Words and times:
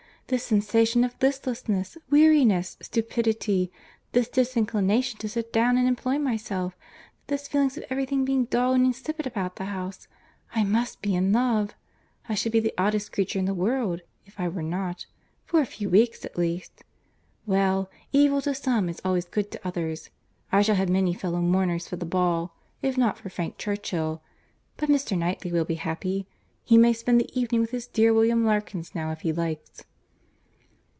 "This 0.27 0.43
sensation 0.45 1.03
of 1.03 1.13
listlessness, 1.21 1.97
weariness, 2.09 2.77
stupidity, 2.81 3.69
this 4.13 4.29
disinclination 4.29 5.19
to 5.19 5.27
sit 5.27 5.51
down 5.51 5.77
and 5.77 5.89
employ 5.89 6.19
myself, 6.19 6.73
this 7.27 7.49
feeling 7.49 7.67
of 7.67 7.83
every 7.89 8.05
thing's 8.05 8.25
being 8.27 8.45
dull 8.45 8.71
and 8.71 8.85
insipid 8.85 9.27
about 9.27 9.57
the 9.57 9.65
house!— 9.65 10.07
I 10.55 10.63
must 10.63 11.01
be 11.01 11.15
in 11.15 11.33
love; 11.33 11.75
I 12.29 12.35
should 12.35 12.53
be 12.53 12.61
the 12.61 12.73
oddest 12.77 13.11
creature 13.11 13.39
in 13.39 13.43
the 13.43 13.53
world 13.53 14.03
if 14.25 14.39
I 14.39 14.47
were 14.47 14.63
not—for 14.63 15.59
a 15.59 15.65
few 15.65 15.89
weeks 15.89 16.23
at 16.23 16.37
least. 16.37 16.85
Well! 17.45 17.91
evil 18.13 18.41
to 18.43 18.55
some 18.55 18.87
is 18.87 19.01
always 19.03 19.25
good 19.25 19.51
to 19.51 19.67
others. 19.67 20.11
I 20.49 20.61
shall 20.61 20.75
have 20.75 20.87
many 20.87 21.13
fellow 21.13 21.41
mourners 21.41 21.89
for 21.89 21.97
the 21.97 22.05
ball, 22.05 22.55
if 22.81 22.97
not 22.97 23.17
for 23.17 23.27
Frank 23.29 23.57
Churchill; 23.57 24.21
but 24.77 24.87
Mr. 24.87 25.17
Knightley 25.17 25.51
will 25.51 25.65
be 25.65 25.75
happy. 25.75 26.25
He 26.63 26.77
may 26.77 26.93
spend 26.93 27.19
the 27.19 27.37
evening 27.37 27.59
with 27.59 27.71
his 27.71 27.85
dear 27.85 28.13
William 28.13 28.45
Larkins 28.45 28.95
now 28.95 29.11
if 29.11 29.19
he 29.21 29.33
likes." 29.33 29.83